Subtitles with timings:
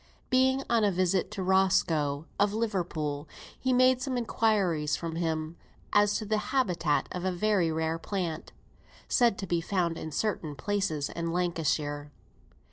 [0.01, 0.07] Sir J.
[0.07, 0.13] E.
[0.13, 3.29] Smith, being on a visit to Roscoe, of Liverpool,
[3.63, 5.57] made some inquiries from him
[5.93, 8.51] as to the habitat of a very rare plant,
[9.07, 12.11] said to be found in certain places in Lancashire.